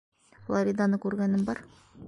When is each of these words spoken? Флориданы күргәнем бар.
Флориданы 0.47 1.01
күргәнем 1.05 1.47
бар. 1.51 1.65